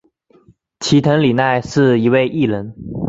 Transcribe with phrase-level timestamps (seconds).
[0.79, 2.73] 齐藤里奈是一位艺人。